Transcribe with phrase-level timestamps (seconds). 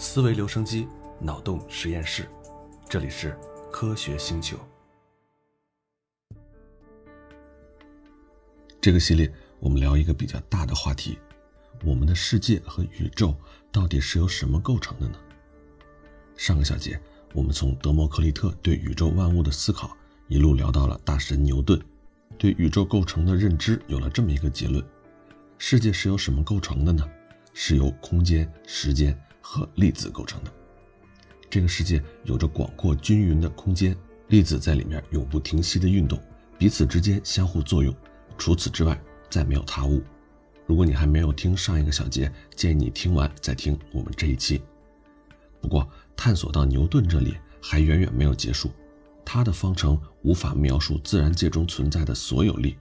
[0.00, 0.86] 思维留声机，
[1.18, 2.24] 脑洞实验室，
[2.88, 3.36] 这里是
[3.72, 4.56] 科学星球。
[8.80, 11.18] 这个系列我们聊一个比较大的话题：
[11.84, 13.34] 我们的世界和宇宙
[13.72, 15.18] 到底是由什么构成的呢？
[16.36, 16.98] 上个小节
[17.34, 19.96] 我们从德谟克利特对宇宙万物的思考，
[20.28, 21.76] 一路聊到了大神牛顿
[22.38, 24.80] 对宇宙构成的认知，有了这么一个结论：
[25.58, 27.04] 世界是由什么构成的呢？
[27.52, 29.20] 是由空间、时间。
[29.50, 30.52] 和粒子构成的
[31.48, 33.96] 这个世界有着广阔均匀的空间，
[34.26, 36.20] 粒子在里面永不停息的运动，
[36.58, 37.94] 彼此之间相互作用。
[38.36, 39.00] 除此之外，
[39.30, 40.02] 再没有他物。
[40.66, 44.60] 如果你还没有听上一个小节，建议你听完再听我们这一期。
[45.62, 48.70] 不过，探索到牛顿这里还远远没有结束。
[49.24, 52.76] 他的方程无法描述自然界中存在的所有力，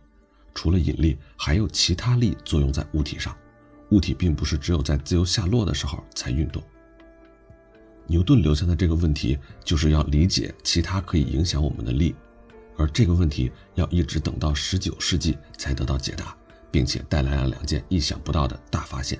[0.54, 3.34] 除了引力，还有其他力作用在物体上。
[3.90, 6.62] 物体并不是只有在自由下落的时候才运动。
[8.05, 12.15] 牛顿留下的这个问题，就是要理解其他可以影响我们的力，
[12.77, 16.35] 而这个问题要一直等到十九世纪才得到解答，
[16.71, 19.20] 并且带来了两件意想不到的大发现。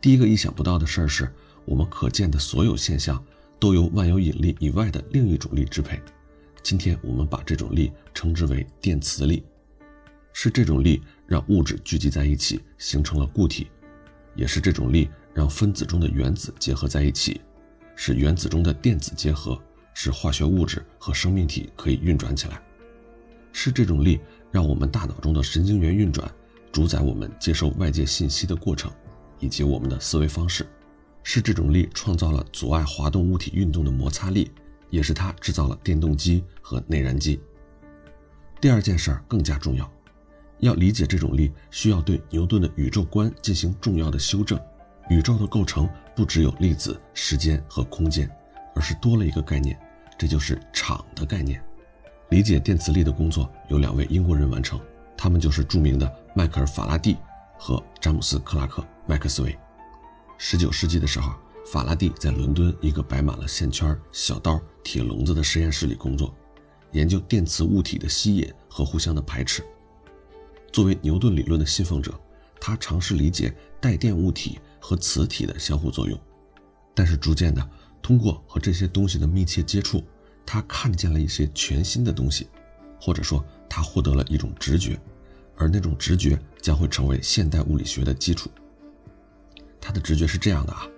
[0.00, 1.32] 第一个意想不到的事儿是，
[1.64, 3.24] 我们可见的所有现象
[3.58, 5.98] 都由万有引力以外的另一种力支配。
[6.62, 9.42] 今天我们把这种力称之为电磁力，
[10.34, 11.02] 是这种力。
[11.26, 13.68] 让物质聚集在一起，形成了固体，
[14.34, 17.40] 也是这种力让分子中的原子结合在一起，
[17.96, 19.60] 使原子中的电子结合，
[19.94, 22.60] 使化学物质和生命体可以运转起来。
[23.52, 26.30] 是这种力让我们大脑中的神经元运转，
[26.72, 28.90] 主宰我们接受外界信息的过程，
[29.38, 30.66] 以及我们的思维方式。
[31.22, 34.50] 是这种力创造了阻碍滑动物体运动的摩擦力，
[34.90, 37.40] 也是它制造了电动机和内燃机。
[38.60, 39.90] 第二件事儿更加重要。
[40.58, 44.58] 要理解这种力，需要对牛顿的宇宙观进行重要的修正。
[45.10, 48.30] 宇宙的构成不只有粒子、时间和空间，
[48.74, 49.78] 而是多了一个概念，
[50.16, 51.62] 这就是场的概念。
[52.30, 54.80] 理解电磁力的工作由两位英国人完成，
[55.16, 57.16] 他们就是著名的迈克尔·法拉第
[57.58, 59.54] 和詹姆斯·克拉克·麦克斯韦。
[60.40, 61.34] 19世纪的时候，
[61.70, 66.34] 法拉第在伦敦一个摆满了线圈、小刀、铁笼子的实验室里工作，
[66.92, 69.62] 研究电磁物体的吸引和互相的排斥。
[70.74, 72.12] 作为牛顿理论的信奉者，
[72.60, 76.18] 他尝试理解带电物体和磁体的相互作用。
[76.92, 77.70] 但是逐渐的，
[78.02, 80.02] 通过和这些东西的密切接触，
[80.44, 82.48] 他看见了一些全新的东西，
[83.00, 84.98] 或者说他获得了一种直觉，
[85.54, 88.50] 而那种直觉将会成为现代物理学的基础。
[89.80, 90.88] 他的直觉是这样的啊，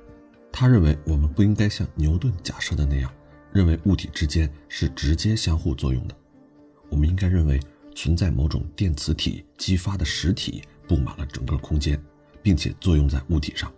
[0.51, 3.13] 他认为我们不应该像牛顿假设的那样，
[3.53, 6.17] 认为物体之间是直接相互作用的，
[6.89, 7.61] 我们应该认为。
[7.97, 11.99] 存在某种电磁体激发的实体布满了整个空间，
[12.43, 13.73] 并且作用在物体上。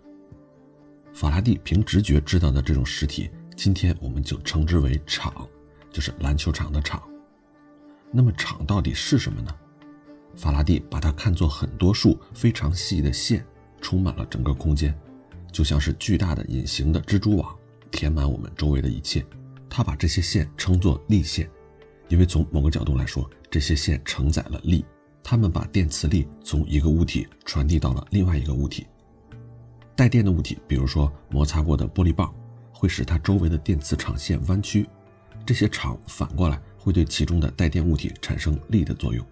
[1.13, 5.47] 法拉第凭直觉知道的这种实体，今天我们就称之为场，
[5.89, 7.01] 就是篮球场的场。
[8.11, 9.55] 那么场到底是什么呢？
[10.35, 13.45] 法拉第把它看作很多束非常细的线，
[13.79, 14.93] 充满了整个空间，
[15.49, 17.57] 就像是巨大的隐形的蜘蛛网，
[17.89, 19.25] 填满我们周围的一切。
[19.69, 21.49] 他把这些线称作力线。
[22.09, 24.83] 因为从某个角度来说，这些线承载了力，
[25.23, 28.87] 它们把电磁力从一个物体传递到了另外一个物体。
[29.95, 32.33] 带电的物体，比如说摩擦过的玻璃棒，
[32.73, 34.89] 会使它周围的电磁场线弯曲，
[35.45, 39.23] 这些场反过来会对其中的带电物体产生力的作用。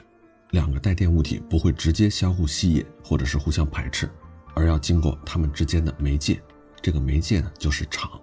[0.52, 4.08] 两个带电物体不会直接相互吸引或者是互相排斥，
[4.54, 6.40] 而要经过它们之间的媒介，
[6.80, 8.22] 这个媒介呢就是场。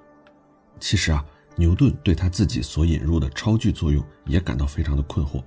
[0.79, 1.25] 其实啊。
[1.57, 5.43] 牛顿对他自己所引入的超距作用也感到非常的困惑：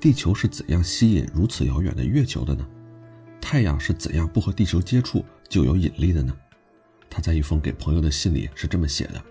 [0.00, 2.66] 地球是怎样吸引如此遥远的月球的呢？
[3.40, 6.36] 太阳是怎样不和地球接触就有引力的呢？
[7.08, 9.22] 他在一封给朋友的信里是这么写的：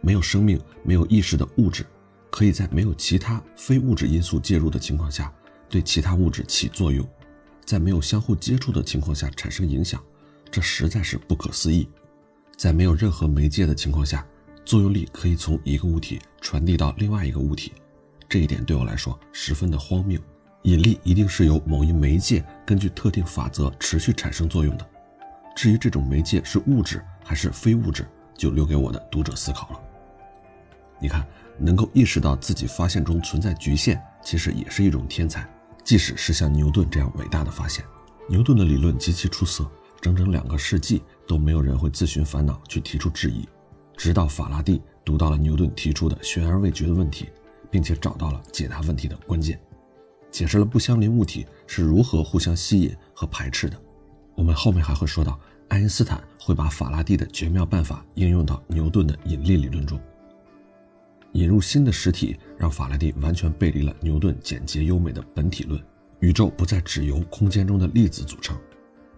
[0.00, 1.84] 没有生命、没有意识的物质，
[2.30, 5.32] 可以在没有其他非物质因素介入的情况下
[5.68, 7.04] 对其他物质起作用，
[7.64, 10.00] 在没有相互接触的情况下产生影响，
[10.48, 11.88] 这实在是不可思议。
[12.56, 14.24] 在没有任何媒介的情况下。
[14.64, 17.72] 作用力可以从一个物体传递到另外一个物体，
[18.28, 20.20] 这一点对我来说十分的荒谬。
[20.64, 24.86] 引力一定是由某一媒介根据特定法则持续产生作用的。
[25.56, 29.80] 至于这种媒介是物质还是非物质，就留给我的读者思考了。
[31.00, 31.26] 你看，
[31.58, 35.48] 能够意识到自己发现中存在局限，其实也是一种天才。
[35.82, 37.82] 即使是像牛顿这样伟大的发现，
[38.28, 39.66] 牛顿的理论极其出色，
[40.00, 43.48] 整整两个世纪都没有人会自寻烦恼去提出质疑。
[44.00, 47.28] 直到法拉第读到了牛顿提出的悬而未决的问题，
[47.70, 49.60] 并且找到了解答问题的关键，
[50.30, 53.78] 解释了不相邻物体是如何互相吸引和排斥的。
[54.34, 55.38] 我们后面还会说到，
[55.68, 60.00] 爱因斯坦会把法拉第的绝妙办法应用到牛顿的引力理论中。
[61.32, 65.78] 引入新的实体，让法拉第完全背离了牛顿简洁优美的本体论，
[66.20, 68.56] 宇宙不再只由空间中的粒子组成。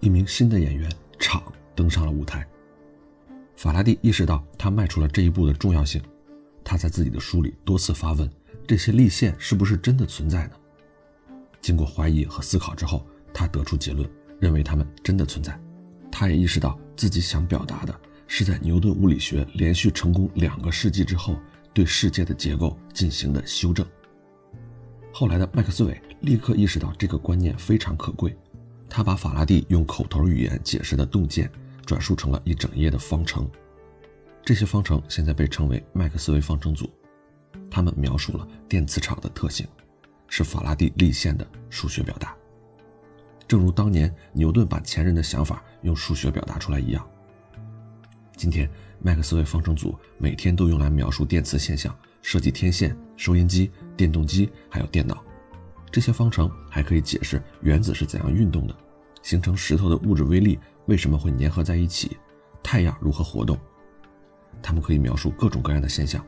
[0.01, 0.91] 一名新的演员
[1.21, 1.41] 场
[1.77, 2.45] 登上了舞台。
[3.63, 6.03] 法拉第意识到他迈出了这一步的重要性。
[6.65, 8.29] 他在自己的书里多次发问：
[8.67, 10.55] 这些力线是不是真的存在呢？
[11.61, 14.11] 经过怀疑和思考之后，他得出结论，
[14.41, 15.57] 认为它们真的存在。
[16.11, 21.39] 他也意识到自己想表达的是，在牛顿物理学连续成功两个世纪之后，
[21.73, 23.87] 对世界的结构进行的修正。
[25.13, 28.37] 后来的麦克斯韦立刻意识到这个观念非常可贵，
[28.89, 31.49] 他把法拉第用口头语言解释的洞见
[31.87, 33.49] 转述成了一整页的方程。
[34.45, 36.91] 这些方程现在被称为麦克斯韦方程组，
[37.71, 39.67] 它们描述了电磁场的特性，
[40.29, 42.35] 是法拉第立线的数学表达。
[43.47, 47.07] 正如当年牛顿把前人的想法用数学表达出来一样，
[48.37, 48.69] 今天
[48.99, 55.23] 麦克斯韦方程组每天都用来描述电磁现象、设计天线、收音机、电动机，还有电脑。
[55.91, 58.75] 这些方程还可以解释原子是怎样运动的，
[59.23, 62.17] 形成石头的物质微粒为什么会粘合在一起，
[62.63, 63.59] 太阳如何活动。
[64.63, 66.25] 它们可以描述各种各样的现象，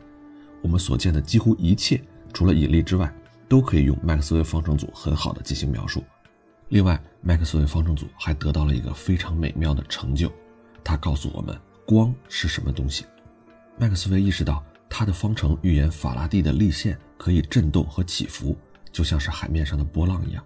[0.63, 2.03] 我们所见的几乎一切，
[2.33, 3.13] 除了引力之外，
[3.49, 6.03] 都可以用麦克斯韦方程组很好的进行描述。
[6.69, 10.33] 另外，麦克斯韦方程组还得到了一个非常美妙的成就，
[10.83, 11.57] 它告诉我们
[11.87, 13.05] 光是什么东西。
[13.77, 18.57] 麦克斯韦意识到，他的方程预言法拉第的力线可以振动和起伏，
[18.91, 20.43] 就像是海面上的波浪一样。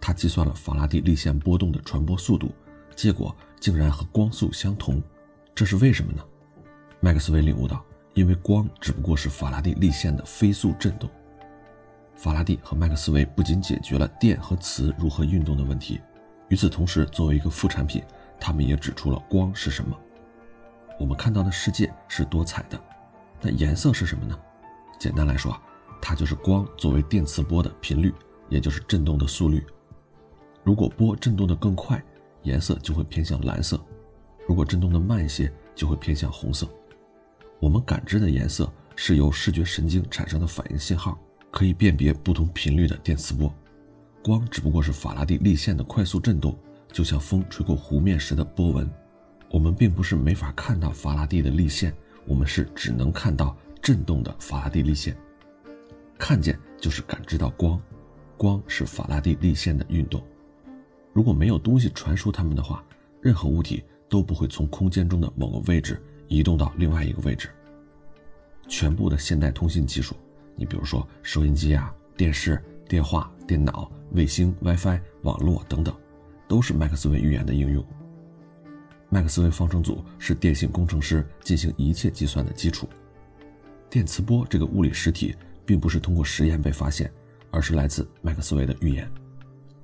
[0.00, 2.50] 他计算了法拉第力线波动的传播速度，
[3.00, 5.02] 结果竟然和光速相同，
[5.54, 6.22] 这是为什么呢？
[7.00, 7.82] 麦克斯韦领悟到，
[8.12, 11.08] 因为光只不过是法拉第力线的飞速振动。
[12.14, 15.98] 法拉第和麦克斯韦不仅解决了电和磁如何运动的问题，
[16.48, 18.02] 与此同时，作为一个副产品，
[18.38, 19.98] 他们也指出了光是什么。
[20.98, 22.78] 我们看到的世界是多彩的，
[23.40, 24.38] 那颜色是什么呢？
[24.98, 25.58] 简单来说，
[26.02, 28.12] 它就是光作为电磁波的频率，
[28.50, 29.64] 也就是振动的速率。
[30.62, 32.04] 如果波振动的更快，
[32.42, 33.76] 颜色就会偏向蓝色；
[34.46, 36.68] 如果振动的慢一些，就会偏向红色。
[37.58, 41.18] 我们感知的颜色是由视觉神经产生的反应信号，
[41.50, 43.52] 可以辨别不同频率的电磁波。
[44.22, 46.58] 光只不过是法拉第力线的快速振动，
[46.92, 48.90] 就像风吹过湖面时的波纹。
[49.50, 51.94] 我们并不是没法看到法拉第的力线，
[52.26, 55.16] 我们是只能看到振动的法拉第力线。
[56.18, 57.80] 看见就是感知到光，
[58.36, 60.22] 光是法拉第力线的运动。
[61.12, 62.84] 如果没有东西传输它们的话，
[63.20, 66.00] 任何物体都不会从空间中的某个位置。
[66.30, 67.50] 移动到另外一个位置。
[68.68, 70.14] 全部的现代通信技术，
[70.54, 75.92] 你比如说收音机啊、电视、电话、电脑、卫星、WiFi、网络等等，
[76.46, 77.84] 都是麦克斯韦预言的应用。
[79.08, 82.88] 麦克斯韦方程组是电信工程师进行一切计算的基础。
[83.90, 85.34] 电磁波这个物理实体
[85.66, 87.12] 并不是通过实验被发现，
[87.50, 89.10] 而是来自麦克斯韦的预言，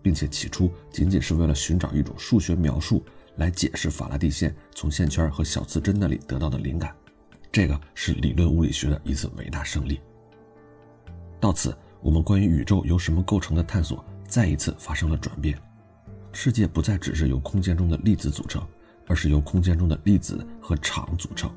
[0.06, 3.04] 并且起初仅仅是为了寻找一种数学描述。
[3.38, 6.94] 来解释法拉第线从线圈和小磁针那里得到的灵感，
[7.50, 10.00] 这个是理论物理学的一次伟大胜利。
[11.40, 15.60] 到此，我们关于宇宙由什么构成的探索再一次发生了转变。
[16.32, 18.64] 世界不再只是由空间中的粒子组成，
[19.08, 21.52] 而是由空间中的粒子和场组成。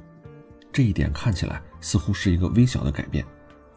[0.73, 3.23] 这一点看起来似乎是一个微小的改变，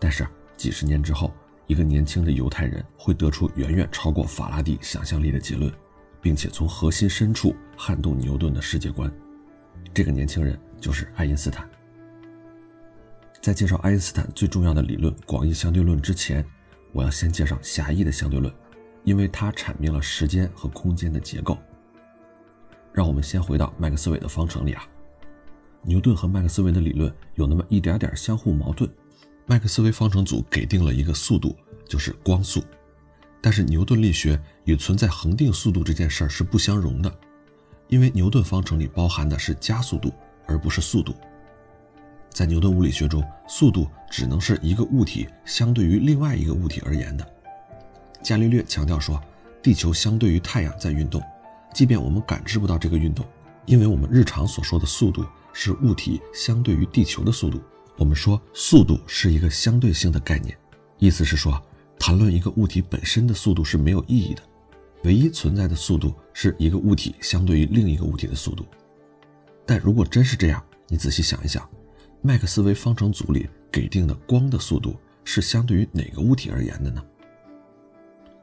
[0.00, 0.26] 但是
[0.56, 1.32] 几十年之后，
[1.72, 5.72] 一个年轻的犹太人会得出远远超过法拉第想象力的结论。
[6.22, 9.12] 并且从核心深处撼动牛顿的世界观，
[9.92, 11.68] 这个年轻人就是爱因斯坦。
[13.40, 16.46] 在介绍爱因斯坦最重要的理论广义相对论之前，
[16.92, 18.54] 我要先介绍狭义的相对论，
[19.02, 21.58] 因为它阐明了时间和空间的结构。
[22.92, 24.86] 让我们先回到麦克斯韦的方程里啊，
[25.82, 28.88] 牛顿和麦克斯韦的理论有那么一点点相互矛盾。
[29.46, 31.56] 麦克斯韦方程组给定了一个速度，
[31.88, 32.62] 就是光速。
[33.40, 37.12] 但是牛顿力学与存在恒定速度这件事儿是不相容的，
[37.88, 40.12] 因为牛顿方程里包含的是加速度，
[40.46, 41.12] 而不是速度。
[42.30, 47.26] 在牛顿物理学中，速度只能是一个物体相对于另外一个物体而言的。
[48.22, 49.20] 伽利略强调说，
[49.60, 51.20] 地球相对于太阳在运动，
[51.74, 53.26] 即便我们感知不到这个运动，
[53.66, 57.60] 因为我们日常所说的速度是物体相对于地球的速度。
[57.96, 60.56] 我们说速度是一个相对性的概念，
[60.98, 61.62] 意思是说。
[61.98, 64.42] 谈论一个物体本身的速度是没有意义的，
[65.04, 68.66] 唯一存在的速度是一个物体相对于另一个物体的速度。
[69.64, 71.64] 但如果真是这样，你仔细想一想，
[72.20, 77.00] 麦克斯韦方程组里给定的光的速度是相对于哪个物体而言的呢？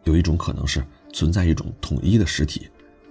[0.05, 2.69] 有一种可能是存在一种统一的实体，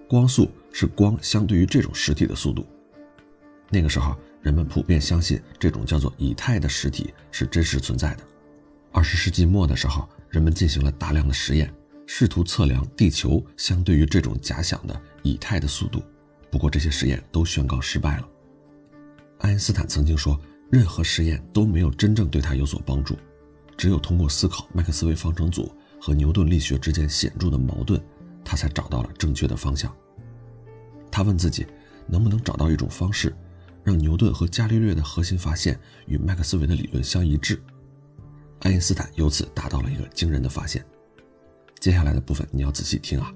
[0.09, 2.67] 光速是光相对于这种实体的速度。
[3.69, 8.23] 那个时候，人们普遍相信这种叫做以太的实体是真实存在的。
[8.93, 11.73] 二十世纪末的时候，人们进行了大量的实验，
[12.07, 16.03] 试图测量地球相对于这种假想的以太的速度。
[16.51, 18.29] 不过，这些实验都宣告失败了。
[19.41, 20.41] 爱因斯坦曾经说，
[20.71, 23.17] 任何实验都没有真正对他有所帮助，
[23.77, 28.01] 只有通过思考麦克斯韦方程组和牛顿力学之间显著的矛盾，
[28.45, 29.95] 他才找到了正确的方向。
[31.11, 31.67] 他问自己，
[32.07, 33.35] 能不能找到一种方式，
[33.85, 37.61] 让牛顿和伽利略的核心发现与麦克斯韦的理论相一致？
[38.61, 40.85] 爱因斯坦由此达到了一个惊人的发现。
[41.81, 43.33] 接下来的部分你要仔细听啊，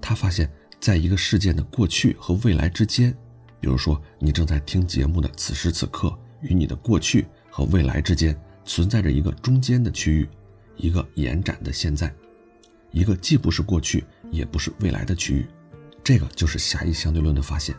[0.00, 0.50] 他发现。
[0.80, 3.12] 在一个事件的过去和未来之间，
[3.58, 10.28] 比如说你正在听节目的此时此刻，与你的过去和未来之间存在着一个中间的区域，
[10.76, 12.14] 一个延展的现在，
[12.92, 15.48] 一个既不是过去也不是未来的区域，
[16.04, 17.74] 这个就是狭义相对论的发现。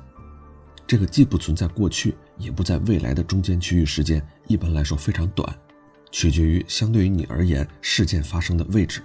[0.90, 5.48] 这个既不存在过去也不在未来的中间区域时间，一般来说非常短，
[6.10, 9.04] 取决于相对于你而言事件发生的位置，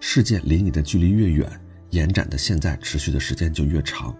[0.00, 1.46] 事件离你的距离越远。
[1.90, 4.16] 延展的现在持续的时间就越长，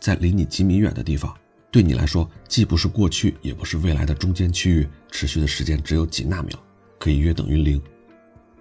[0.00, 1.36] 在离你几米远的地方，
[1.72, 6.56] 对你来说既不是过去也不是未来的中间区域，持续的时间只有几纳秒，
[7.00, 7.82] 可以约等于零。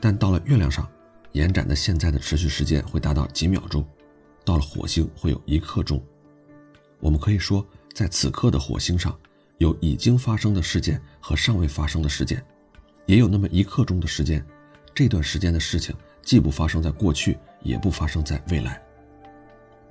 [0.01, 0.89] 但到了月亮上，
[1.33, 3.87] 延展的现在的持续时间会达到几秒钟，
[4.43, 6.03] 到了火星会有一刻钟。
[6.99, 9.17] 我们可以说，在此刻的火星上，
[9.57, 12.43] 有已经发生的事件和尚未发生的事件，
[13.05, 14.45] 也有那么一刻钟的时间，
[14.93, 17.37] 这段时间的事情既不发生在过去。
[17.65, 18.79] 也不发生在未来。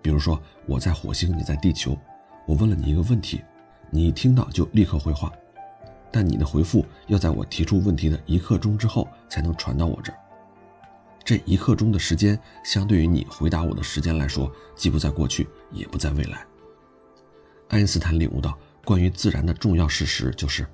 [0.00, 1.98] 比如说，我在火星，你在地球，
[2.46, 3.42] 我问了你一个问题，
[3.90, 5.32] 你一听到就立刻回话，
[6.12, 10.18] 但你的回复要在我提出问题的一刻钟之后才能传到我这儿。
[11.24, 16.46] 这一刻钟的时间，相对于你回答我的时间来说，既不在过去，也不在未来。
[17.68, 20.66] 爱因斯坦领悟到，关于自然的重要事实就是，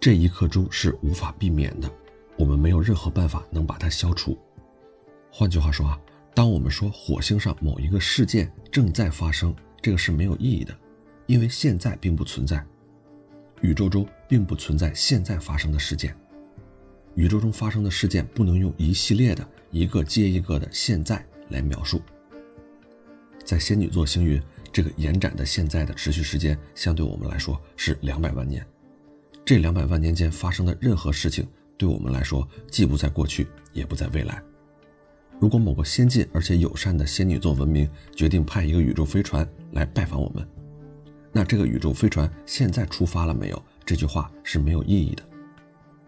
[0.00, 1.90] 这一刻钟是无法避免的，
[2.36, 4.38] 我们没有任何办法能把它消除。
[5.30, 5.98] 换句话说啊。
[6.34, 9.52] 当我们说火星上某一个事件正在发生，
[9.82, 10.72] 这个是没有意义的，
[11.26, 12.64] 因为现在并不存在。
[13.60, 16.16] 宇宙中并不存在现在发生的事件，
[17.16, 22.00] 宇宙中发生的事件不能用一系列的一个接一个的现在来描述。
[23.44, 24.40] 在仙女座星云，
[24.78, 28.64] 这个延展的现在的持续时间，相对我们来说是两百万年。
[29.44, 31.44] 这两百万年间发生的任何事情，
[31.76, 34.40] 对我们来说既不在过去，也不在未来。
[35.40, 40.48] 如果某个先进而且友善的仙女座文明决定派一个宇宙飞船来拜访我们，
[41.32, 43.60] 那这个宇宙飞船现在出发了没有？
[43.84, 45.24] 这句话是没有意义的。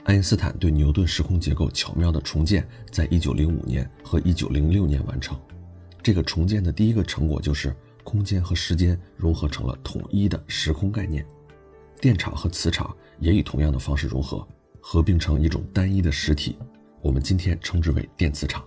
[0.05, 5.37] 爱因斯坦对牛顿时空结构巧妙的重建，在一九零五年和一九零六年完成。
[6.01, 7.75] 这个重建的第一个成果就是
[8.11, 11.25] 空间和时间融合成了统一的时空概念，
[12.01, 14.45] 电场和磁场也以同样的方式融合，
[14.81, 16.59] 合并成一种单一的实体，
[17.03, 18.65] 我们今天称之为电磁场。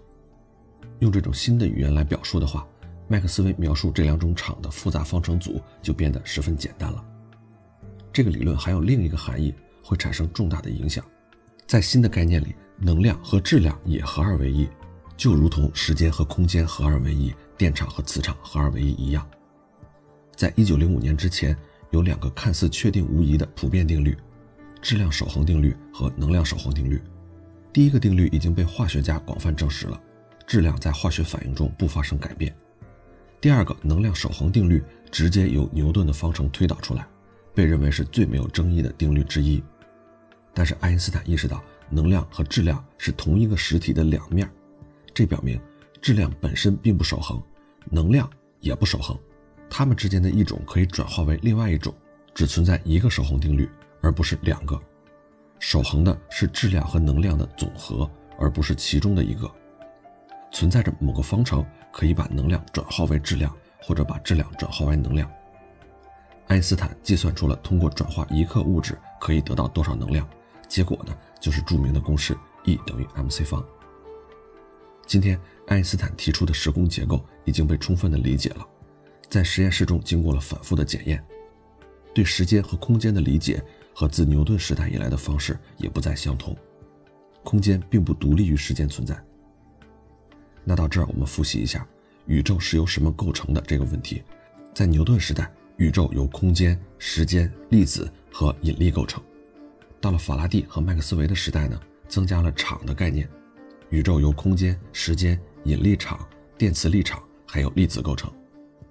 [1.00, 2.66] 用这种新的语言来表述的话，
[3.10, 7.04] 麦克斯韦描述这两种场的复杂方程组就变得十分简单了。
[8.14, 11.04] 这个理论还有另一个含义，会产生重大的影响。
[11.68, 14.70] 在新的概念里，能量和质量也合二为一，
[15.18, 19.26] 就如同时间和空间合二为一，电场和磁场合二为一一样。
[20.36, 21.58] 在一九零五年之前，
[21.92, 24.18] 有两个看似确定无疑的普遍定律：
[24.82, 27.02] 质量守恒定律和能量守恒定律。
[27.72, 29.98] 第一个定律已经被化学家广泛证实了。
[30.46, 32.54] 质量在化学反应中不发生改变。
[33.40, 37.08] 第二个能量守恒定律直接由牛顿的方程推导出来，
[37.56, 39.64] 被认为是最没有争议的定律之一。
[40.54, 44.52] 但是爱因斯坦意识到，能量和质量是同一个实体的两面，
[45.14, 45.58] 这表明
[46.02, 47.42] 质量本身并不守恒，
[47.86, 49.18] 能量也不守恒，
[49.70, 51.94] 它们之间的一种可以转化为另外一种，
[52.34, 53.70] 只存在一个守恒定律，
[54.02, 54.80] 而不是两个。
[55.60, 59.50] 守恒的是质量和能量的总和，而不是其中的一个。
[60.52, 65.30] 存在着某个方程可以把能量转化为质量，或者把质量转化为能量。
[66.48, 70.28] 爱因斯坦计算出了通过转化一克物质可以得到多少能量，
[70.68, 73.66] 结果呢就是著名的公式 E 等于 mc 方。
[75.08, 78.68] 今天爱因斯坦提出的时空结构已经被充分的理解了，
[79.30, 81.24] 在实验室中经过了反复的检验，
[82.14, 86.56] 对时间和空间的理解和自牛顿时代以来的方式也不再相同。
[87.44, 89.22] 空间并不独立于时间存在。
[90.64, 91.86] 那到这儿，我们复习一下
[92.26, 94.24] 宇宙是由什么构成的这个问题。
[94.74, 99.22] 在牛顿时代，宇宙由空间、时间、粒子和引力构成。
[100.00, 103.30] 到了法拉第和麦克斯韦的时代呢，增加了场的概念，
[103.90, 106.26] 宇宙由空间、时间、引力场、
[106.58, 107.22] 电磁力场
[107.54, 108.34] 还有粒子构成。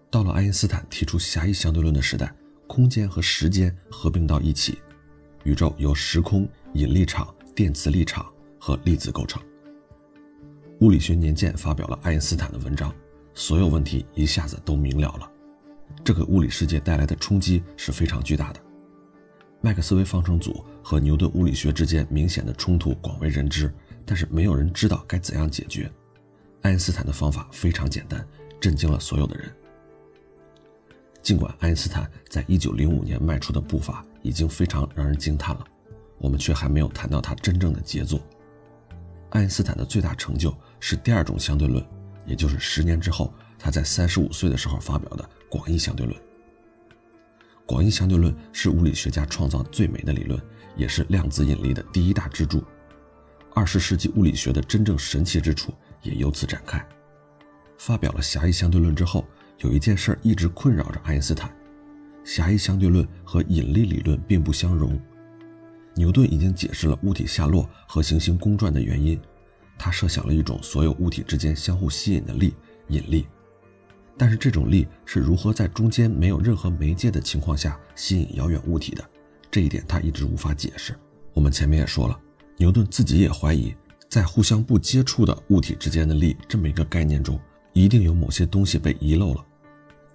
[0.09, 2.33] 到了爱因斯坦提出狭义相对论的时代，
[2.69, 4.78] 空间和时间合并到一起，
[5.42, 8.25] 宇宙由时空、引力场、电磁力场
[8.61, 9.42] 和粒子构成。
[10.78, 12.95] 物理学年鉴发表了爱因斯坦的文章，
[13.35, 15.28] 所有问题一下子都明了了。
[16.04, 18.61] 这个物理世界带来的冲击是非常巨大的。
[19.61, 23.75] 麦克斯韦方程组和牛顿物理学之间明显的冲突广为人知，
[24.07, 25.90] 但是没有人知道该怎样解决。
[26.61, 28.25] 爱因斯坦的方法非常简单，
[28.62, 29.52] 震惊了所有的人。
[31.21, 35.64] 尽管爱因斯坦在一九零五年迈出的步伐已经非常让人惊叹了，
[36.19, 38.21] 我们却还没有谈到他真正的杰作。
[39.31, 41.85] 爱因斯坦的最大成就是第二种相对论，
[42.25, 46.16] 也就是十年之后他在三十五岁的时候发表的广义相对论。
[47.66, 50.40] 广义相对论是物理学家创造最美的理论，
[50.76, 52.62] 也是量子引力的第一大支柱。
[53.54, 56.85] 二十世纪物理学的真正神奇之处也由此展开。
[57.85, 59.27] 发表了狭义相对论之后，
[59.59, 61.53] 有一件事一直困扰着爱因斯坦：
[62.23, 64.97] 狭义相对论和引力理论并不相容。
[65.97, 69.21] 牛顿已经解释了物体下落和行星公转的原因，
[69.77, 72.55] 他设想了一种所有物体之间相互吸引的力——
[72.87, 73.27] 引力。
[74.17, 79.05] 但是这种力是如何在中间没有任何媒介的情况下吸引遥远物体的？
[79.51, 80.95] 这一点他一直无法解释。
[81.35, 82.17] 我们前面也说了，
[82.59, 83.75] 牛顿自己也怀疑，
[84.09, 87.37] 在互相不接触的物体之间的力这么一个概念中，
[87.73, 89.45] 一定有某些东西被遗漏了。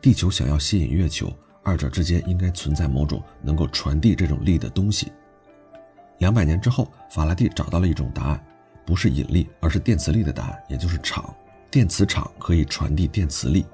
[0.02, 1.34] 地球想要吸引月球，
[1.64, 5.12] 二者之间应该存在某种能够传递这种力的东西。
[6.20, 8.46] 两百年之后，法拉第找到了一种答案，
[8.86, 11.34] 不是引力，而是电磁力的答案，也就是场。
[11.70, 13.66] 电磁场可以传递电磁力。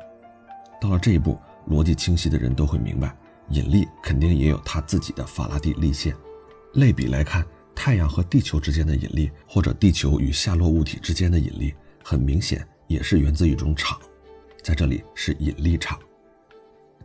[0.82, 1.38] 到了这一步，
[1.70, 3.16] 逻辑清晰的人都会明白，
[3.50, 6.16] 引力肯定也有它自己的法拉第力线。
[6.74, 11.74] 类比来看，太阳和地球之间的引力，或者地球与下落物体之间的引力，
[12.04, 14.00] 很明显也是源自一种场，
[14.62, 16.00] 在这里是引力场。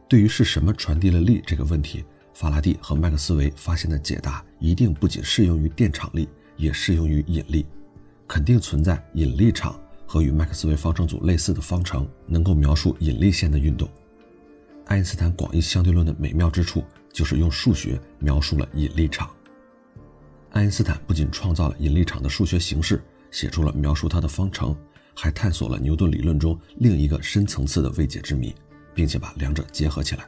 [0.07, 2.05] 对于是什么传递了力这个问题，
[2.35, 7.67] 法拉第和麦克斯韦发现的解答一定不仅适用于电场力，也适用于引力，
[8.27, 9.81] 肯定存在引力场。
[10.11, 13.87] 和与麦克斯韦方程组类似的方程，能够描述引力线的运动。
[14.87, 19.31] 爱因斯坦广义相对论的美妙之处，就是用数学描述了引力场。
[20.53, 24.75] 爱因斯坦不仅创造了引力场的数学形式，写出了描述它的方程，
[25.21, 28.55] 还探索了牛顿理论中另一个深层次的未解之谜，
[28.95, 30.25] 并且把两者结合起来。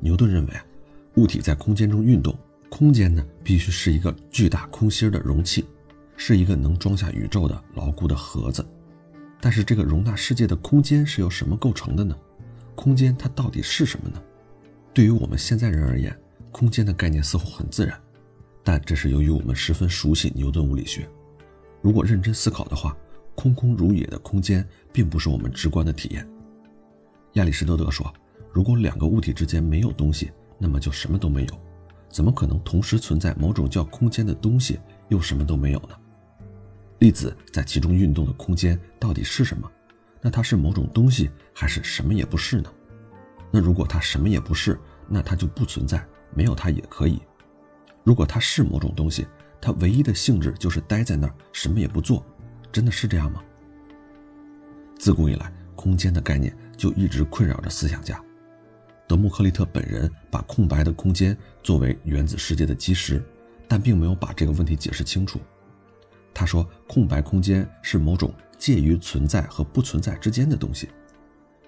[0.00, 0.66] 牛顿认为啊，
[1.14, 2.36] 物体在空间中运动，
[2.68, 5.64] 空间呢必须是一个巨大空心的容器。
[6.16, 8.64] 是一个能装下宇宙的牢固的盒子，
[9.40, 12.16] 但是这个容纳世界的空间是由什么构成的呢？
[12.74, 14.22] 空间它到底是什么呢？
[14.92, 16.16] 对于我们现在人而言，
[16.52, 17.98] 空间的概念似乎很自然，
[18.62, 21.08] 但这是由于我们十分熟悉牛顿物理学。
[21.80, 22.96] 如果认真思考的话，
[23.42, 26.24] 空空如也的空间并不是我们直观的体验。
[27.32, 28.14] 亚里士多德说，
[28.52, 31.60] 如果两个物体之间没有东西，那么就什么都没有。
[32.08, 34.78] 怎么可能同时存在某种叫空间的东西，
[35.08, 35.96] 又什么都没有呢？
[37.00, 39.68] 粒子在其中运动的空间到底是什么？
[40.20, 42.72] 那它是某种东西，还是什么也不是呢？
[43.50, 44.78] 那如果它什么也不是，
[45.08, 47.20] 那它就不存在，没有它也可以。
[48.04, 49.26] 如果它是某种东西，
[49.60, 52.24] 它唯一的性质就是待在那儿，什么也不做，
[52.72, 53.42] 真的是这样吗？
[54.98, 58.20] 自古以来，空间的概念就一直困扰着思想家。
[59.06, 63.22] 德谟克利特本人把空白的空间作为原子世界的基石，
[63.68, 65.38] 但并没有把这个问题解释清楚。
[66.32, 70.88] 他说：“空白空间是某种介于存在和不存在之间的东西，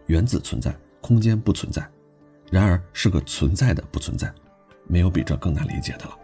[0.07, 1.87] 原子存在，空间不存在，
[2.51, 4.33] 然而是个存在的不存在，
[4.87, 6.17] 没有比这更难理解的了。”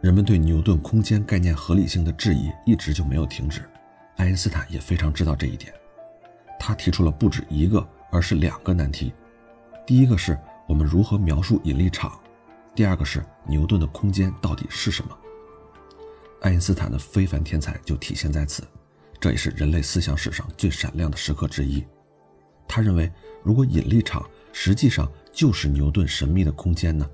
[0.00, 3.68] 人们对牛顿空间概念合理性的质疑一直就没有停止，
[4.18, 5.72] 爱因斯坦也非常知道这一点，
[6.58, 9.12] 他提出了不止一个，而是两个难题：
[9.86, 12.20] 第一个是我们如何描述引力场，
[12.74, 15.16] 第二个是牛顿的空间到底是什么。
[16.42, 18.64] 爱因斯坦的非凡天才就体现在此，
[19.20, 21.84] 这也是人类思想史上最闪亮的时刻之一。
[22.66, 23.10] 他认为，
[23.44, 27.08] 如果引力场实际上就是牛顿神秘的空间呢？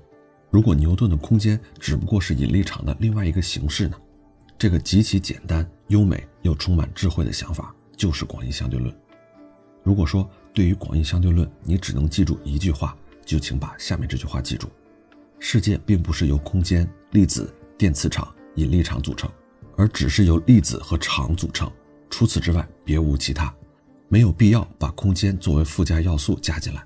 [0.49, 3.95] 如果牛顿的空间只不过是引力场的另外一个形式呢？
[4.57, 8.95] 这个极其简单、优美又充满智慧的想法就是广义相对论。
[9.83, 14.67] 如果说对于广义相对论你只能记住一句话，就请把下面这句话记住：
[15.39, 18.31] 世界并不是由空间、粒子、电磁场。
[18.57, 19.29] 引力场组成，
[19.75, 21.69] 而只是由粒子和场组成，
[22.09, 23.53] 除此之外别无其他，
[24.07, 26.81] 没有必要把空间作为附加要素加进来。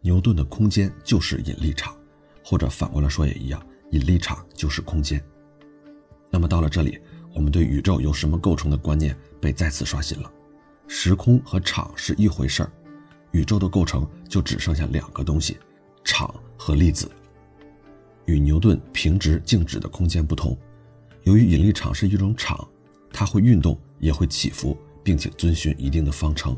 [0.00, 1.94] 牛顿的空间就是引力场，
[2.42, 5.22] 或者反过来说也一样，引力场就是空间。
[6.30, 6.98] 那么到了这里，
[7.34, 10.32] 我们对宇宙由什么构成的观念被再次刷新了。
[10.86, 12.72] 时空和场是一回事儿，
[13.32, 15.58] 宇宙的构成就只剩下两个东西：
[16.04, 17.10] 场和粒子。
[18.26, 20.56] 与牛顿平直静止的空间不同，
[21.24, 22.66] 由于引力场是一种场，
[23.12, 26.56] 它会运动，也会起伏，并且遵循一定的方程，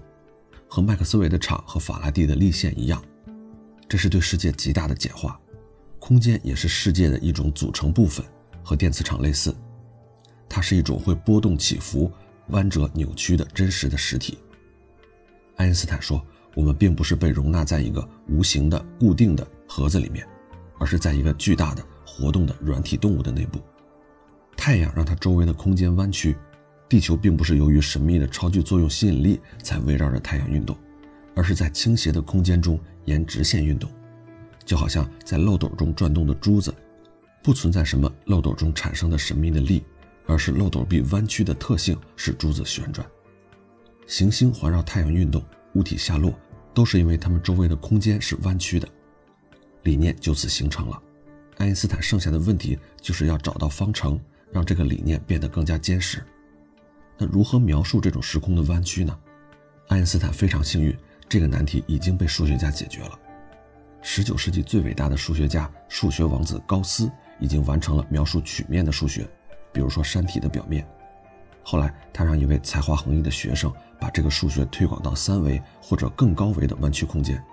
[0.69, 3.03] 和麦克斯韦的场和法拉第的力线一样。
[3.89, 5.41] 这是对世界极大的简化。
[5.99, 8.25] 空间也是世界的一种组成部分，
[8.63, 9.53] 和电磁场类似，
[10.49, 12.11] 它是一种会波动起伏、
[12.49, 14.39] 弯折扭曲的真实的实体。
[15.57, 20.27] 爱因斯坦说：“我们并不是被容纳在一个无形的固定的盒子里面。”
[20.79, 23.59] 而是在一个巨大的活动的软体动物的内部。
[24.59, 26.37] 太阳让它周围的空间弯曲，
[26.87, 30.77] 地球并不是由于神秘的超距作用吸引力才围绕着太阳运动，
[31.35, 33.91] 而是在倾斜的空间中沿直线运动，
[34.67, 36.75] 就好像在漏斗中转动的珠子，
[37.43, 39.83] 不存在什么漏斗中产生的神秘的力，
[40.27, 43.07] 而是漏斗壁弯曲的特性使珠子旋转。
[44.07, 46.33] 行星环绕太阳运动，物体下落，
[46.75, 48.89] 都是因为它们周围的空间是弯曲的。
[49.83, 51.03] 理念就此形成了。
[51.59, 54.21] 爱因斯坦剩下的问题就是要找到方程，
[54.53, 56.23] 让这个理念变得更加坚实。
[57.17, 59.19] 那如何描述这种时空的弯曲呢？
[59.89, 60.97] 爱因斯坦非常幸运，
[61.29, 63.19] 这个难题已经被数学家解决了。
[64.03, 67.11] 19世纪最伟大的数学家、数学王子高斯
[67.41, 69.29] 已经完成了描述曲面的数学，
[69.77, 70.89] 比如说山体的表面。
[71.63, 77.45] 后来，他让一位才华横溢的学生把这个数学推广到三维或者更高维的弯曲空间。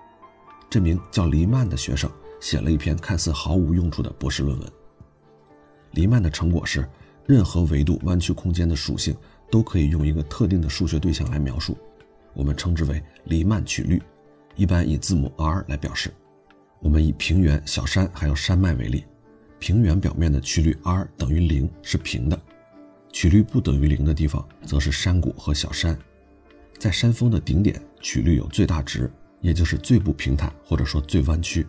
[0.70, 2.10] 这名叫黎曼的学生。
[2.40, 4.72] 写了一篇看似毫无用处的博士论文。
[5.92, 6.86] 黎曼的成果是，
[7.26, 9.16] 任何维度弯曲空间的属性
[9.50, 11.74] 都可以用一个特定的数学对象来描述，
[12.34, 14.02] 我们称之为黎曼曲率，
[14.56, 16.12] 一般以字母 r 来表示。
[16.80, 19.06] 我们以平原、小山还有山脉为例，
[19.64, 22.38] 平原表面的曲率 r 等于零是平的，
[23.10, 25.98] 曲率不等于零的地方则是山谷和小山。
[26.78, 31.66] 在山峰的顶点，曲率有最大值，也就是最不平坦或者说最弯曲。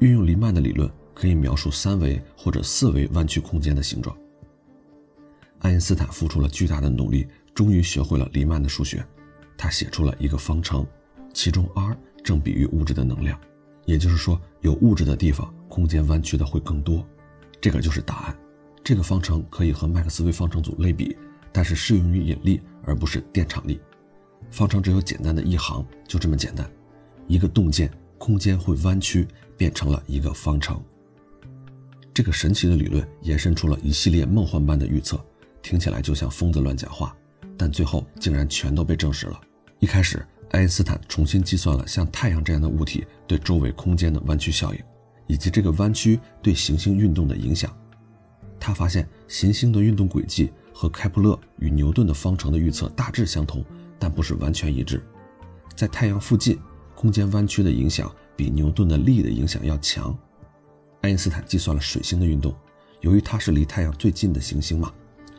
[0.00, 4.16] 运用黎曼的理论，可以描述三维或者四维弯曲空间的形状。
[5.60, 9.06] 爱因斯坦付出了巨大的努力，终于学会了黎曼的数学。
[9.56, 10.84] 他写出了一个方程，
[11.32, 13.40] 其中 r 正比喻物质的能量，
[13.84, 17.06] 也就是说，有物质的地方，空间弯曲的会更多。
[17.60, 18.36] 这个就是答案。
[18.84, 21.16] 这个方程可以和麦克斯韦方程组类比，
[21.52, 23.80] 但是适用于引力而不是电场力。
[24.50, 26.70] 方程只有简单的一行，就这么简单，
[27.26, 27.90] 一个洞见。
[28.18, 30.82] 空间会弯曲，变成了一个方程。
[32.14, 35.22] 这个神奇的理论延伸出了一系列梦幻般的预测，
[35.60, 37.14] 听起来就像疯子乱讲话，
[37.58, 39.38] 但最后竟然全都被证实了。
[39.80, 44.80] 一开始，爱因斯坦重新计算了像太阳这样的物体对周围空间的弯曲效应，
[45.26, 47.74] 以及这个弯曲对行星运动的影响。
[48.58, 53.64] 他发现行星的运动轨迹和开普勒与牛顿的方程的预测大致相同，
[53.98, 55.02] 但不是完全一致。
[55.74, 56.58] 在太阳附近。
[56.96, 60.18] 空间弯曲的影响比牛顿的力的影响要强。
[61.02, 62.56] 爱因斯坦计算了水星的运动，
[63.02, 64.90] 由于它是离太阳最近的行星嘛，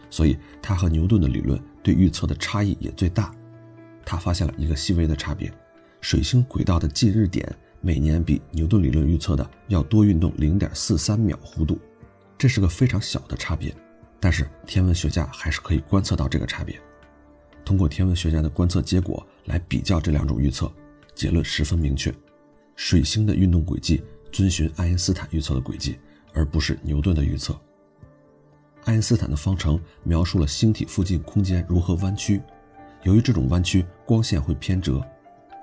[0.07, 3.33] 所以它和牛顿的理论对预测的差异也最大。
[4.05, 5.51] 他发现了一个细微的差别：
[5.99, 11.79] 水星轨道的近日点每年比牛顿理论预测的要多运动零点四三秒弧度。
[12.37, 13.75] 这是个非常小的差别，
[14.19, 16.79] 但是天文学家还是可以观测到这个差别。
[17.65, 20.71] 通过天文学家的观测结果来比较这两种预测。
[21.15, 22.13] 结论十分明确，
[22.75, 25.97] 水星的运动轨迹遵循爱因斯坦预测的轨迹，
[26.31, 27.59] 而不是牛顿的预测。
[28.83, 32.39] 爱因斯坦的方程描述了星体附近空间如何弯曲，
[33.01, 35.03] 由于这种弯曲，光线会偏折。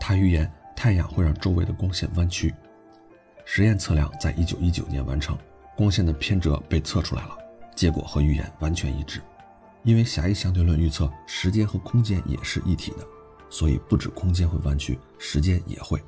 [0.01, 2.55] 他预言太阳会让周围的光线弯曲。
[3.45, 5.37] 实验测量在一九一九年完成，
[5.77, 7.37] 光线的偏折被测出来了，
[7.75, 9.21] 结果和预言完全一致。
[9.83, 13.07] 因为狭义相对论预测时间和空间也是一体的。
[13.51, 16.03] 所以，不止空间会弯曲，时间也会。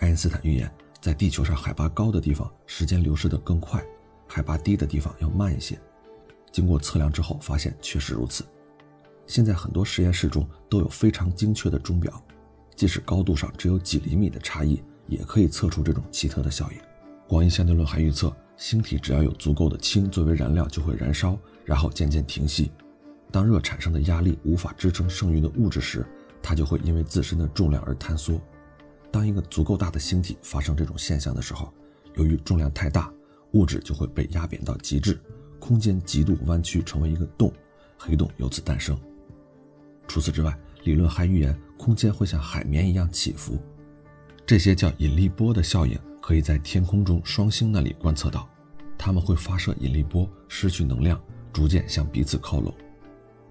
[0.00, 3.80] 爱因斯坦预言，在地球上海拔高的地方，时间流逝得更快；
[4.26, 5.80] 海拔低的地方要慢一些。
[6.52, 8.44] 经过测量之后，发现确实如此。
[9.26, 12.22] 现在很多实验室中都有非常精确的钟表，
[12.76, 16.78] 即使高度上只有几厘米的差异，也可以测出这种奇特的效应。
[17.28, 22.70] 广义相对论还预测，星体只要有足够的氢作为燃料，就会燃烧，然后渐渐停息。
[23.30, 26.06] 当热产生的压力无法支撑剩余的物质时，
[26.42, 28.40] 它就会因为自身的重量而坍缩。
[29.10, 31.72] 当一个足够大的星体发生这种现象的时候，
[32.14, 33.12] 由于重量太大，
[33.52, 35.18] 物质就会被压扁到极致，
[35.58, 37.52] 空间极度弯曲，成为一个洞，
[37.96, 38.98] 黑洞由此诞生。
[40.06, 43.58] 除此之外，理论还预言空间会像海绵一样起伏。
[44.46, 48.48] 这些叫引力波的效应，可以在天空中双星那里观测到，
[48.98, 51.20] 它们会发射引力波，失去能量，
[51.52, 52.74] 逐渐向彼此靠拢。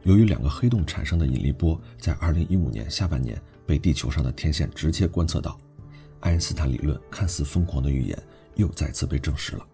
[0.03, 5.57] 由于两个黑洞产生的引力波在2015年下半年被地球上的天线直接观测到，
[6.19, 8.23] 爱因斯坦理论看似疯狂的预言
[8.55, 9.65] 又再次被证实了。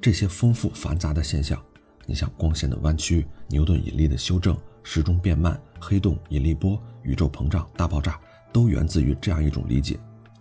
[0.00, 1.62] 这些丰富繁杂的现象，
[2.06, 8.20] 你像光线的弯曲、牛顿引力的修正、时钟变慢、黑洞、引力波、宇宙膨胀、大爆炸，
[8.52, 9.98] 都源自于这样一种理解：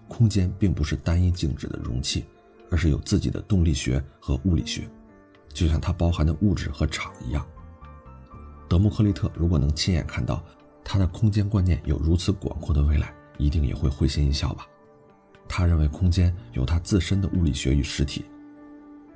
[0.08, 2.26] 空间并不是单一静止的容器，
[2.70, 4.90] 而是有自己的动力学和物理学，
[5.54, 7.46] 就像它包含的物质和场一样。
[8.68, 10.44] 德谟克利特如果能亲眼看到
[10.84, 14.68] 他的空间观念有如此广阔的未来，一定也会会心一笑吧。
[15.48, 18.26] 他认为空间有它自身的物理学与实体，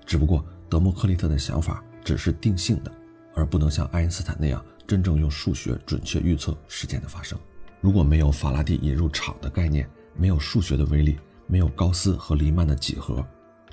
[0.06, 2.92] 只不过德谟克利特的想法只是定性的，
[3.36, 7.38] 而不能像爱因斯坦那样真正用数学准确预测事件的发生。
[7.82, 11.18] 如果没有法拉第引入场的概念，没有数学的威力，
[11.48, 13.26] 没有高斯和黎曼的几何，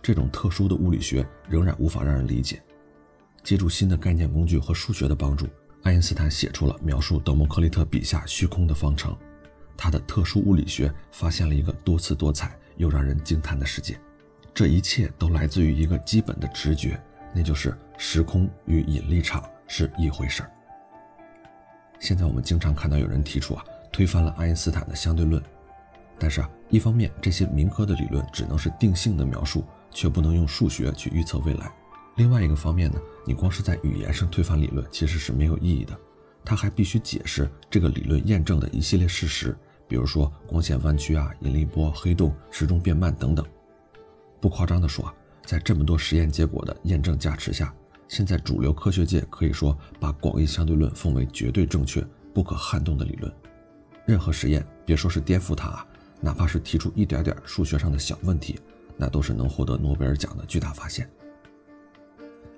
[0.02, 2.62] 这种特殊的物理学仍然无法让人理解。
[3.42, 5.48] 借助新的概念工具和数学的帮助。
[5.82, 9.16] 爱因斯坦写出了描述德谟克利特笔下虚空的方程，
[9.78, 13.98] 他的特殊物理学发现了一个多姿多彩又让人惊叹的世界。
[14.52, 17.02] 这一切都来自于一个基本的直觉，
[17.34, 20.50] 那就是时空与引力场是一回事儿。
[22.00, 25.40] 现在我们经常看到有人提出啊，推翻了爱因斯坦的相对论，
[26.18, 31.70] 但是啊，一方面这些民科的理论只能是定性的描述，却不能用数学去预测未来。
[32.16, 35.96] 另外一个方面呢，你光是在语言上推翻理论其实是没有意义的，
[36.44, 43.44] 它还必须解释这个理论验证的一系列事实，比如说光线弯曲啊、引力波、黑洞、时钟变慢等等。
[44.40, 47.72] 不夸张地说啊，在这么多实验结果的验证加持下，
[48.10, 53.32] 现在主流科学界可以说把广义相对论奉为绝对正确、不可撼动的理论。
[54.04, 55.86] 任何实验，别说是颠覆它啊，
[56.20, 58.58] 哪怕是提出一点点数学上的小问题，
[58.96, 61.08] 那都是能获得诺贝尔奖的巨大发现。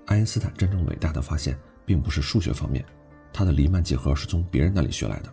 [0.07, 2.83] 爱因斯坦真正伟大的发现，并不是数学方面，
[3.31, 5.31] 他的黎曼几何是从别人那里学来的。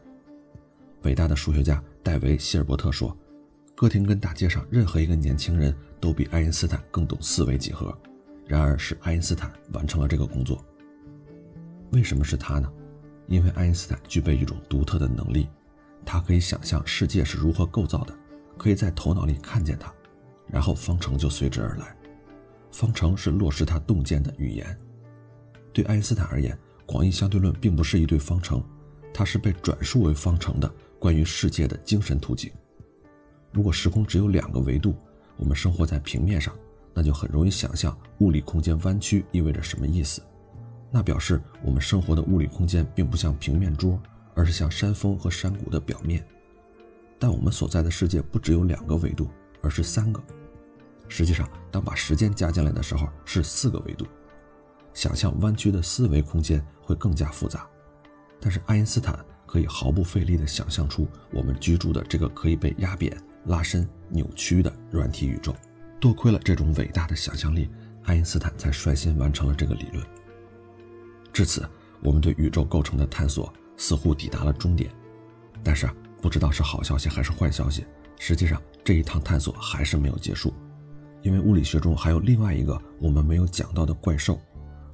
[1.05, 3.17] 伟大的数学家戴维·希尔伯特说
[3.75, 7.97] ：“哥廷根大街上任何一个年轻人都比爱因斯坦更懂四维几何。”
[8.51, 10.61] 然而，是爱因斯坦完成了这个工作。
[11.93, 12.69] 为什么是他呢？
[13.29, 15.49] 因为爱因斯坦具备一种独特的能力，
[16.05, 18.19] 他可以想象世界是如何构造的，
[18.59, 19.95] 可以在头脑里看见它，
[20.49, 21.97] 然后方程就随之而来。
[22.73, 24.77] 方程是落实他洞见的语言。
[25.73, 28.61] 对爱因斯坦而言，广义相对论并不是一对方程，
[29.15, 32.51] 它是被转述为方程的关于世界的精神图景。
[33.53, 34.97] 如果时空只有两个维度，
[35.37, 36.53] 我们生活在平面上，
[36.95, 40.23] 那就很容易想象物理空间弯曲意味着什么意思。
[40.91, 44.01] 那表示我们生活的物理空间并不像平面桌，
[44.35, 46.27] 而是像山峰和山谷的表面。
[47.19, 49.29] 但我们所在的世界不只有两个维度，
[49.63, 50.21] 而是三个。
[51.07, 54.07] 实际上，当把时间加进来的时候，是四个维度。
[54.93, 57.69] 想象弯曲的四维空间会更加复杂，
[58.41, 65.55] 但是爱因斯坦可以毫不费力地想象出我们居住的这个可以被压扁、拉伸、扭曲的软体宇宙。
[66.01, 67.69] 多亏了这种伟大的想象力，
[68.05, 70.05] 爱因斯坦才率先完成了这个理论。
[71.33, 71.69] 至此，
[72.03, 74.91] 我们对宇宙构成的探索似乎抵达了终点。
[75.63, 75.89] 但是，
[76.23, 77.85] 不知道是好消息还是坏消息，
[78.19, 80.55] 实际上这一趟探索还是没有结束。
[81.23, 84.41] 因为物理学中还有另外一个我们没有讲到的怪兽，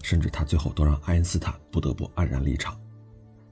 [0.02, 2.76] 甚至他最后都让爱因斯坦不得不黯然离场。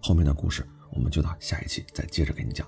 [0.00, 2.66] 后面的故事我们就到下一期再接着给你讲。